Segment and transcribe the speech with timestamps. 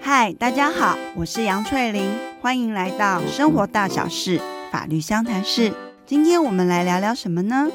[0.00, 2.10] 嗨，大家好，我是杨翠玲，
[2.42, 4.38] 欢迎来到生活大小事
[4.70, 5.72] 法律相谈室。
[6.04, 7.70] 今天我们来聊聊什么呢？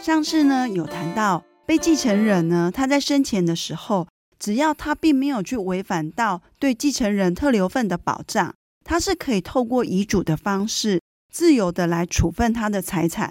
[0.00, 4.08] 上次呢有谈到被继承人呢，他在生前的时候，
[4.38, 13.30] 只要他并没有去违反到对继承人特留份的保障，他是可以透过遗嘱的方式，自由的来处分他的财产。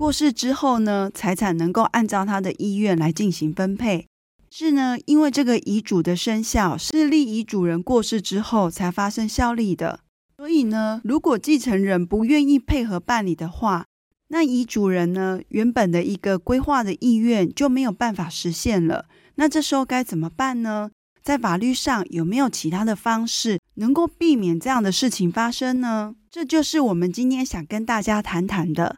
[0.00, 4.06] 过世之后呢，财产能够按照他的意愿来进行分配。
[4.50, 10.00] 是呢，因为这个遗嘱的生效是立遗嘱人过世之后才发生效力的，
[10.38, 13.84] 所以呢，如果继承人不愿意配合办理的话，
[14.28, 19.04] 那遗嘱人呢，原本的一个规划的意愿就没有办法实现了。
[19.34, 20.90] 那这时候该怎么办呢？
[21.22, 26.14] 在法律上有没有其他的方式能够避免这样的事情发生呢？
[26.30, 28.96] 这就是我们今天想跟大家谈谈的。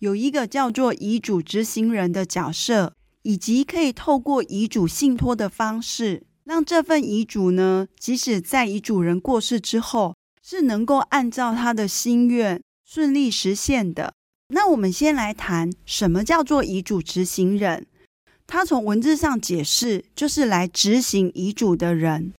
[0.00, 14.14] 有一个叫做遗嘱执行人的角色，以及可以透过遗嘱信托的方式，让这份遗嘱呢，即使在遗嘱人过世之后，是能够按照他的心愿顺利实现的。
[14.48, 17.86] 那我们先来谈什么叫做遗嘱执行人。
[18.46, 22.32] 他从文字上解释，就是来执行遗嘱的人，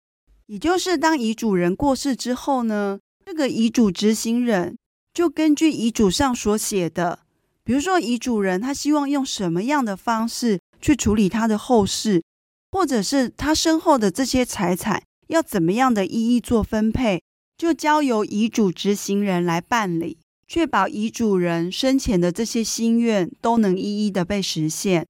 [0.46, 4.76] 也就是当遗嘱人过世之后呢，这个遗嘱执行人
[5.14, 7.20] 就根据遗嘱上所写的。
[7.64, 12.22] 比如说，遗嘱人他希望用什么样的方式去处理他的后事，
[12.70, 17.22] 或者是他身后的这些财产要怎么样的一一做分配，
[17.56, 20.18] 就交由遗嘱执行人来办理，
[20.48, 25.06] 确保遗嘱人生前的这些心愿都能一一的被实现。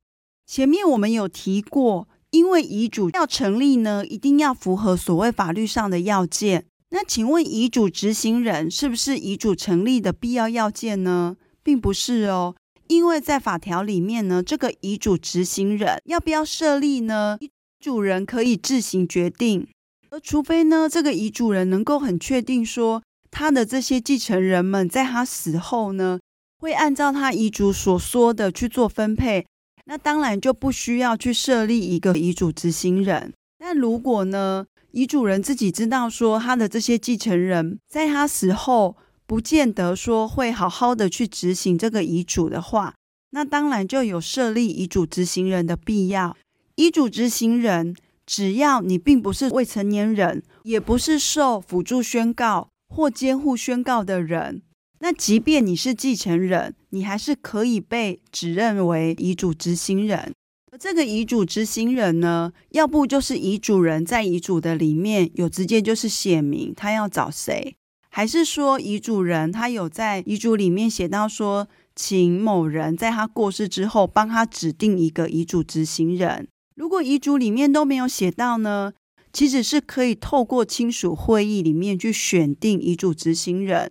[0.47, 6.67] 前面我们有提过，因为遗嘱要成立呢，一定要符合所谓法律上的要件。
[6.91, 11.37] 那请问，遗嘱执行人是不是遗嘱成立的必要要件呢？
[11.63, 12.55] 并不是哦，
[12.89, 17.39] 因为在法条里面呢，这个遗嘱执行人要不要设立呢？
[17.41, 19.67] 遗嘱人可以自行决定，
[20.11, 26.21] 而除非呢，这个遗嘱人能够很确定说，他的这些继承人们在他死后呢，
[26.59, 29.47] 会按照他遗嘱所说的去做分配，
[29.87, 33.33] 那当然就不需要去设立一个遗嘱执行人。
[33.59, 38.97] 但如果呢，遗嘱人自己知道说，他的这些继承人在他死后，
[39.33, 42.93] 不见得说会好好的去执行这个遗嘱的话，
[43.31, 46.37] 那当然就有设立遗嘱执行人的必要。
[46.75, 54.61] 遗嘱执行人，只要你并不是未成年人，也不是受辅助宣告或监护宣告的人，
[54.99, 60.35] 那即便你是继承人，你还是可以被指认为遗嘱执行人。
[60.71, 67.75] 而这个遗嘱执行人呢，要不就是遗嘱人在遗嘱的里面有直接就是写明他要找谁。
[68.15, 76.47] 还是说遗嘱人他有在遗嘱里面写到说，请某人在他过世之后帮他指定一个遗嘱执行人。
[76.75, 78.93] 如果遗嘱里面都没有写到呢，
[79.33, 83.91] 其实是可以透过亲属会议里面去选定遗嘱执行人。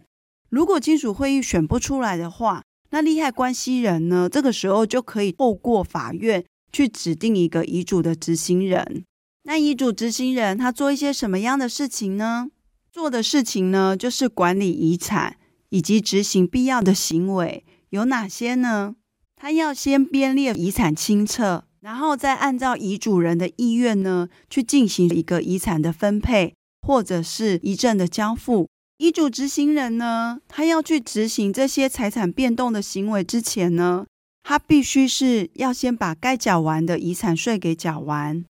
[0.49, 2.61] 如果亲属会议选不出来的话，
[2.91, 9.03] 那利害关系人呢，这个时候就可以透过法院去指定一个遗嘱的执行人。
[9.45, 12.49] 那遗嘱执行人他做一些什么样的事情呢？
[12.91, 15.37] 做的事情呢，就是管理遗产
[15.69, 18.95] 以及执行必要的行为有哪些呢？
[19.37, 28.67] 他要先编列遗产清册，然后再按照遗嘱人的意愿呢，去进行一个遗产的分配，或者是遗赠的交付。
[28.97, 34.05] 遗嘱执行人呢，他要去执行这些财产变动的行为之前呢，
[34.43, 38.43] 他必须是要先把该缴完的遗产税给缴完。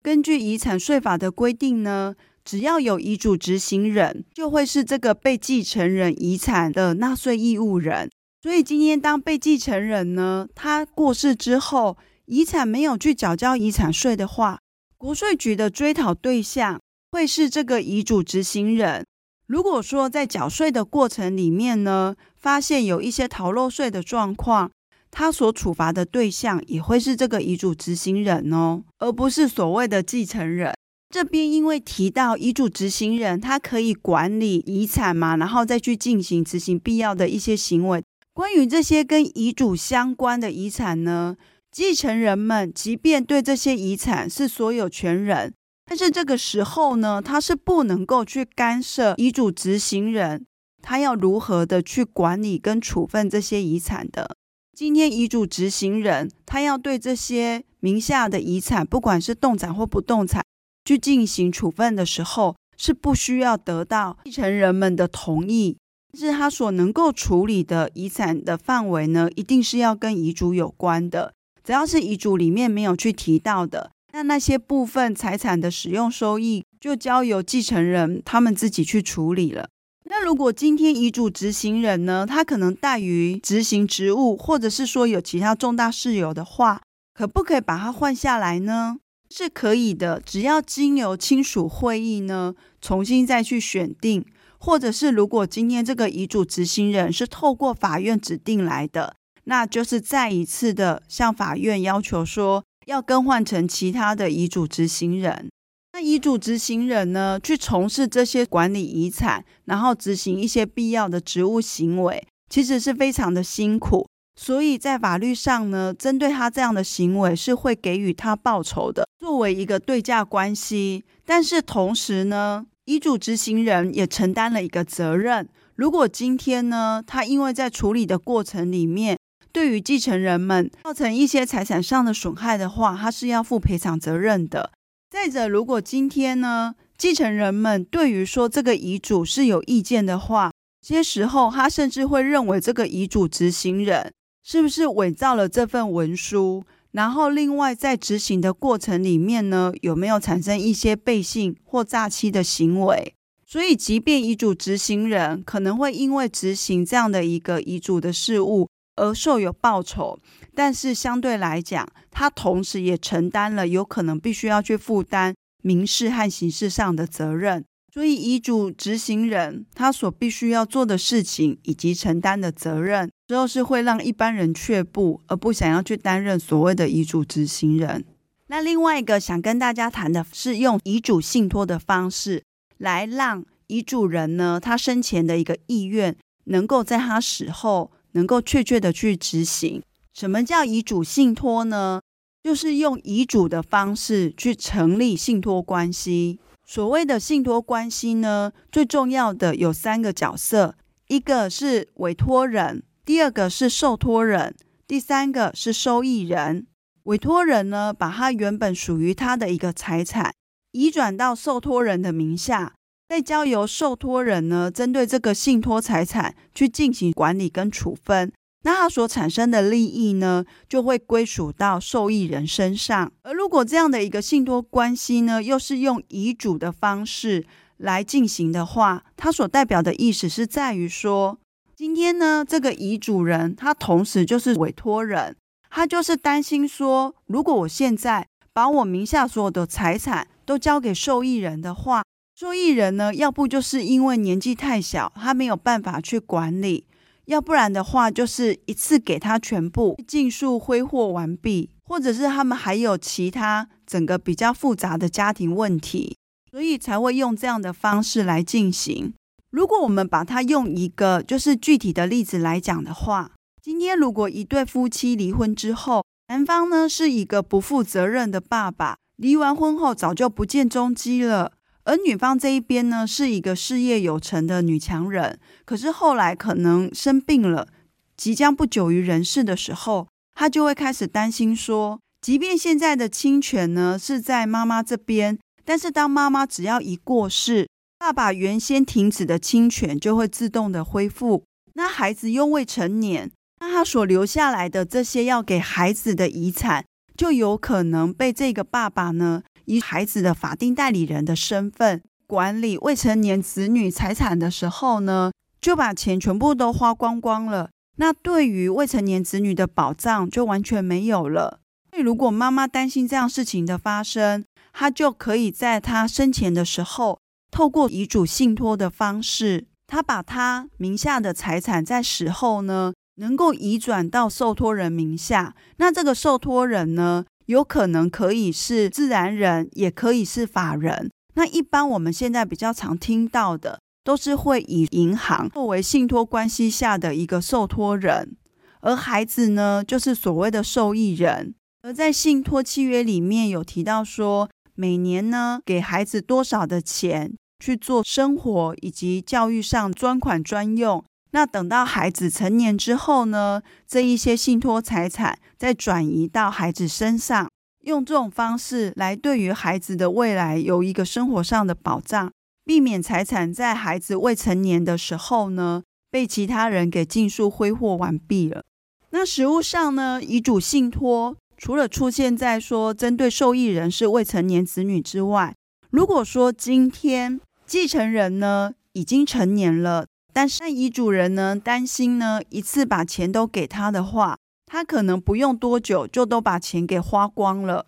[0.00, 2.14] 根据遗产税法的规定呢。
[2.48, 8.10] 只要有遗嘱执行人，就会是这个被继承人遗产的纳税义务人。
[8.40, 14.60] 所以今天当被继承人呢，他过世之后，遗产没有去缴交遗产税的话，
[14.96, 16.80] 国税局的追讨对象
[17.12, 19.04] 会是这个遗嘱执行人。
[19.46, 24.70] 如果说在缴税的过程里面呢，发现有一些逃漏税的状况，
[25.10, 30.72] 他所处罚的对象也会是这个遗嘱执行人哦，而不是所谓的继承人。
[31.10, 38.02] 这边因为提到遗嘱执行人，他可以管理遗产嘛，然后再去进行执行必要的一些行为。
[38.34, 41.36] 关于这些跟遗嘱相关的遗产呢，
[41.72, 45.54] 继承人们即便对这些遗产是所有权人，
[45.86, 50.44] 但是这个时候呢，他是不能够去干涉遗嘱执行人，
[50.82, 54.36] 他要如何的去管理跟处分这些遗产的。
[54.76, 60.44] 今天遗嘱执行人，他要对这些名下的遗产，不管是动产或不动产，
[60.88, 65.76] 去进行处分的时候，是不需要得到继承人们的同意，
[66.10, 71.34] 但是他所能够处理的遗产的范围呢，一定是要跟遗嘱有关的。
[71.62, 79.68] 只要是遗嘱里面没有去提到的，那那些部分财产的使用收益，就交由继承人他们自己去处理了。
[80.06, 86.80] 那如果今天遗嘱执行人呢，他可能怠于执行职务，或者是说有其他重大事由的话，
[87.12, 88.96] 可不可以把他换下来呢？
[89.30, 94.24] 是可以的，只要经由亲属会议呢，重新再去选定，
[94.58, 99.14] 或者是如果今天这个遗嘱执行人是透过法院指定来的，
[99.44, 105.48] 那就是再一次的向法院要求说要更换成其他的遗嘱执行人。
[105.92, 114.06] 那遗嘱执行人呢，去从事这些管理遗产，然后执行一些必要的职务行为，其实是非常的辛苦。
[114.40, 121.04] 所以在法律上呢，针对他这样的行为是会给予他报酬的，作为一个对价关系。
[121.26, 125.48] 但是同时呢，遗嘱执行人也承担了一个责任。
[125.74, 129.18] 如果今天呢，他因为在处理的过程里面，
[129.50, 134.70] 对于继承人们造成一些财产上的损害的话，他是要负赔偿责任的。
[135.10, 144.12] 再者，如果今天呢，继承人们对于说这个遗嘱是有意见的话，些时候他甚至会认为这个遗嘱执行人。
[144.50, 146.64] 是不是伪造了这份文书？
[146.92, 153.12] 然后，另外在执行的过程里面呢，有没有产生一些背信或诈欺的行为？
[153.46, 158.66] 所以，即便遗嘱执行人可能会因为执行这样的一个遗嘱的事务
[158.96, 160.18] 而受有报酬，
[160.54, 167.66] 但是相对来讲，他同时也承担了有可能必须要去负担民事和刑事上的责任。
[167.92, 178.04] 所以，遗嘱执行人他所必须要做的事情以及承担的责任，之后是会让一般人却步，而不想要去担任所谓的遗嘱执行人。
[178.48, 182.42] 那另外一个想跟大家谈的是，用遗嘱信托的方式
[182.76, 189.82] 来让遗嘱人呢，他生前的一个意愿，能够在他死后能够确切的去执行。
[190.14, 192.00] 什么叫遗嘱信托呢？
[192.42, 196.38] 就是用遗嘱的方式去成立信托关系。
[196.70, 200.76] 所谓的信托关系呢，最重要的有三个角色，
[201.06, 204.54] 一个是委托人，第二个是受托人，
[204.86, 206.66] 第三个是受益人。
[207.04, 210.34] 委托人呢，把他原本属于他的一个财产
[210.72, 212.74] 移转到受托人的名下，
[213.08, 218.30] 再交由受托人呢，针对这个信托财产去进行管理跟处分。
[218.62, 223.12] 那它所产生的利益呢，就会归属到受益人身上。
[223.22, 227.46] 而如果这样的一个信托关系呢，又是用遗嘱的方式
[227.76, 231.38] 来进行的话，它所代表的意思是在于说，
[231.76, 235.36] 今天呢，这个遗嘱人他同时就是委托人，
[235.70, 242.02] 他就是担心说，如果我现在把我名下所有的财产都交给受益人的话，
[242.34, 246.84] 受益人呢，要不就是因为年纪太小，他没有办法去管理。
[247.28, 256.16] 要不然的话，就是一次给他全部尽数挥霍完毕，或者是他们还有其他整个比较复杂的家庭问题，
[256.50, 259.12] 所以才会用这样的方式来进行。
[259.50, 271.52] 如果我们把它用一个就是具体的例子来讲的话，今天如果一对夫妻离婚之后，男方呢是一个不负责任的爸爸，离完婚后早就不见踪迹了。
[271.88, 277.66] 而女方这一边呢，是一个事业有成的女强人，可是后来可能生病了，
[278.14, 287.66] 即将不久于人世的时候，她就会开始担心说，即便现在的亲权呢是在妈妈这边，但是当妈妈只要一过世，
[287.98, 291.42] 爸爸原先停止的亲权就会自动的恢复。
[291.72, 296.84] 那孩子又未成年，那他所留下来的这些要给孩子的遗产，
[297.16, 307.68] 就有可能被这个爸爸呢，以孩子的法定代理人的身份管理未成年子女财产的时候呢，就把钱全部都花光光了。
[307.96, 311.60] 那对于未成年子女的保障就完全没有了。
[311.90, 317.18] 所以，如果妈妈担心这样事情的发生，她就可以在她生前的时候，
[317.50, 325.54] 透过遗嘱信托的方式，她把她名下的财产在死后呢，能够移转到受托人名下。
[325.76, 331.10] 那这个受托人呢，有可能可以是自然人，也可以是法人。
[331.34, 338.36] 那一般我们现在比较常听到的，都是会以银行作为信托关系下的一个受托人，
[338.82, 341.54] 而孩子呢，就是所谓的受益人。
[341.80, 351.02] 而在信托契约里面有提到说，每年呢给孩子多少的钱去做生活以及教育上专款专用。
[351.32, 357.50] 那等到孩子成年之后呢，这一些信托财产再转移到孩子身上，
[357.82, 362.32] 用这种方式来对于孩子的未来有一个生活上的保障，
[362.64, 368.64] 避免财产在孩子未成年的时候呢被其他人给尽数挥霍完毕了。
[369.10, 375.54] 那实务上呢，遗嘱信托除了出现在说针对受益人是未成年子女之外，
[375.90, 380.06] 如果说今天继承人呢已经成年了，
[380.38, 387.86] 但是遗嘱人呢担心呢一次把钱都给他的话，他可能不用多久就都把钱给花光了。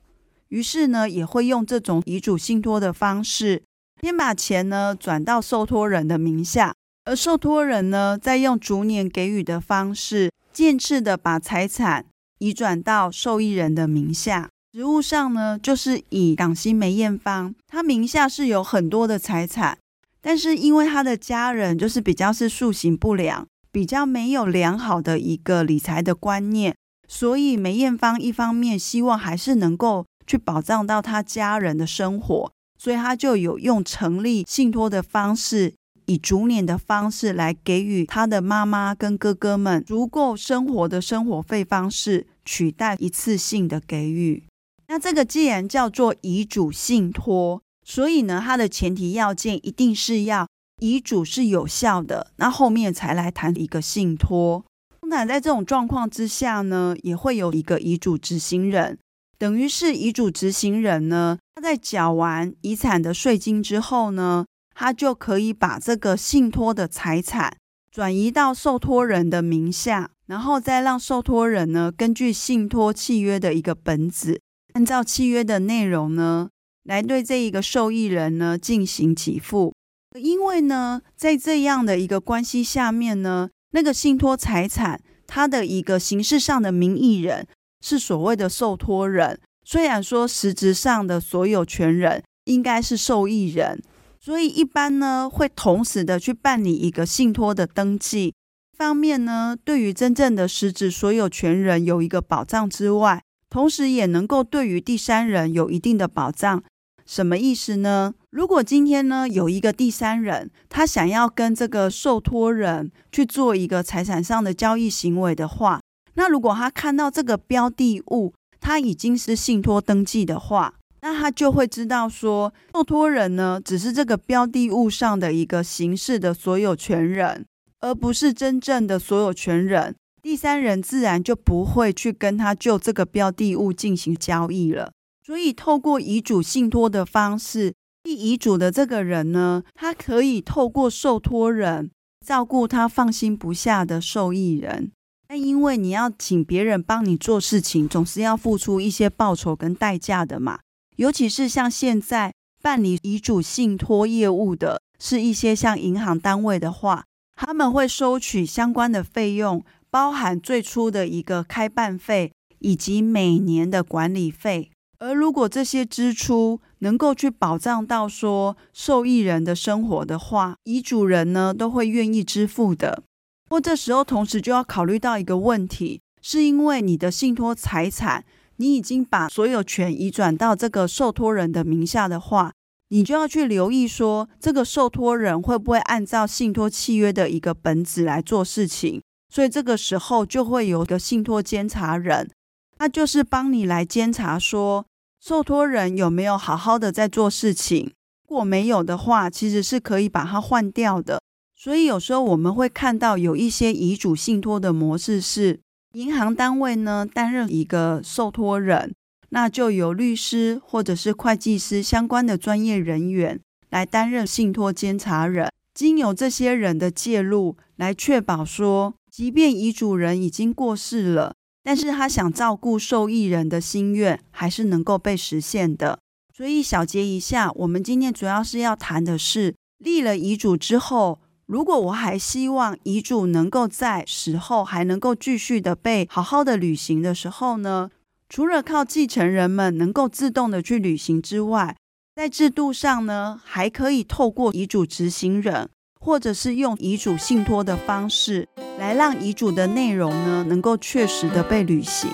[0.49, 3.63] 于是呢，也会用这种遗嘱信托的方式，
[4.03, 12.05] 先把钱呢转到受托人的名下，而受托人呢，再用逐年给予的方式，渐次的把财产
[12.41, 14.49] 移转到受益人的名下。
[14.73, 19.79] 实务上呢，就是以港星梅艳芳，他名下是有很多的财产，
[20.23, 26.75] 但是因为他的家人就是比较是素行不良，比较没有良好的一个理财的观念，
[27.09, 30.07] 所以梅艳芳一方面希望还是能够。
[30.27, 35.75] 去保障到他家人的生活，所以他就有用成立信托的方式，
[36.07, 44.45] 以逐年的方式来给予他的妈妈跟哥哥们足够生活的生活费方式，取代一次性的给予。
[44.87, 50.47] 那这个既然叫做遗嘱信托，所以呢，它的前提要件一定是要
[50.81, 54.65] 遗嘱是有效的，那后面才来谈一个信托。
[55.01, 58.99] 通常在这种状况之下呢，也会有一个遗嘱执行人。
[59.39, 64.45] 等于是遗嘱执行人呢，他在缴完遗产的税金之后呢，
[64.75, 67.57] 他就可以把这个信托的财产
[67.91, 74.41] 转移到受托人的名下，然后再让受托人呢，根据信托契约的一个本子，
[74.75, 76.51] 按照契约的内容呢，
[76.85, 79.73] 来对这一个受益人呢进行给付。
[80.19, 87.47] 因为呢，在这样的一个关系下面呢，那个信托财产它的一个形式上的名义人。
[87.83, 93.83] 是所谓的受托人，虽然说实质上的所有权人应该是受益人，
[94.21, 98.35] 所以一般呢会同时的去办理一个信托的登记。
[98.77, 106.63] 方面呢，对于真正的实质所有权人有一个保障之外，同时也能够对于第三人有一定的保障。
[107.05, 108.15] 什么意思呢？
[108.31, 115.81] 如果今天呢有一个第三人，他想要跟这个受托人去做一个财产上的交易行为的话，
[116.15, 127.45] 那如果他看到这个标的物，他已经是信托登记的话，那他就会知道说，受托人呢只是这个标的物上的一个形式的所有权人，
[127.81, 129.97] 而不是真正的所有权人。
[130.23, 134.93] 第三人自然就不会去跟他就这个标的物进行交易了。
[135.25, 137.75] 所以，透过遗嘱信托的方式，
[138.05, 141.91] 立遗嘱的这个人呢，他可以透过受托人
[142.27, 144.91] 照顾他放心不下的受益人。
[145.29, 150.59] 但因为你要请别人帮你做事情，总是要付出一些报酬跟代价的嘛。
[150.97, 157.05] 尤其是像现在办理遗嘱信托业务的，是一些像银行单位的话，
[157.37, 164.71] 他们会收取相关的费用，包含最初的一个开办费以及每年的管理费。
[164.99, 173.03] 而如果这些支出能够去保障到说受益人的生活的话，遗嘱人呢都会愿意支付的。
[173.49, 178.25] 不过这时候，同时就要考虑到一个问题，是因为你的信托财产，
[178.57, 182.53] 你已经把所有权移转到这个受托人的名下的话，
[182.91, 189.01] 你就要去留意说，这个受托人会不会按照信托契约的一个本子来做事情。
[189.31, 192.29] 所以这个时候就会有个信托监察人，
[192.77, 194.85] 他就是帮你来监察说，
[195.21, 197.93] 受托人有没有好好的在做事情。
[198.29, 201.21] 如果没有的话，其实是可以把它换掉的。
[201.57, 205.61] 所以有时候我们会看到有一些遗嘱信托的模式是，
[205.93, 208.95] 银行单位呢担任一个受托人，
[209.29, 225.99] 那就由律师或者是会计师相关的专业人员来担任信托监察人，经由这些人的介入，来确保说，即便遗嘱人已经过世了，但是他想照顾受益人的心愿还是能够被实现的。
[226.37, 231.21] 所以小结一下，我们今天主要是要谈的是立了遗嘱之后。
[231.47, 237.91] 如果我还希望遗嘱能够在死后还能够继续的被好好的履行的时候呢，
[238.29, 241.77] 除了靠继承人们能够自动的去履行之外，
[242.15, 245.69] 在制度上呢，还可以透过遗嘱执行人，
[246.01, 252.11] 或者是用遗嘱信托的方式，来让遗嘱的内容呢能够确实的被履行。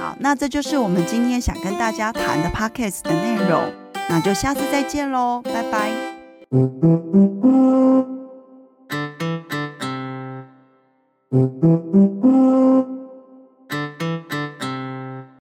[0.00, 3.62] 好，那这就是我们今天想跟大家谈的 Pockets 的内容，
[4.08, 5.90] 那就下次再见喽，拜拜。
[6.50, 7.00] 嗯嗯
[11.30, 12.97] 嗯嗯